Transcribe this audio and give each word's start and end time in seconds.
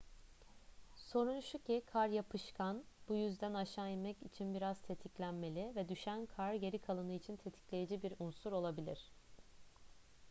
sorun 0.95 1.39
şu 1.39 1.57
ki 1.63 1.81
kar 1.87 2.07
yapışkan 2.07 2.83
bu 3.09 3.15
yüzden 3.15 3.53
aşağı 3.53 3.91
inmek 3.91 4.23
için 4.23 4.53
biraz 4.53 4.81
tetiklenmeli 4.81 5.73
ve 5.75 5.89
düşen 5.89 6.25
kar 6.25 6.53
geri 6.53 6.79
kalanı 6.79 7.11
için 7.13 7.35
tetikleyici 7.35 8.03
bir 8.03 8.13
unsur 8.19 8.51
olabilir 8.51 9.11